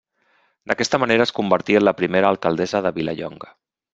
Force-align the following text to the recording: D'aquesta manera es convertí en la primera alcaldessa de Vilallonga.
D'aquesta 0.71 0.99
manera 1.03 1.27
es 1.29 1.33
convertí 1.41 1.77
en 1.81 1.85
la 1.87 1.95
primera 2.01 2.31
alcaldessa 2.35 2.83
de 2.87 2.95
Vilallonga. 2.99 3.55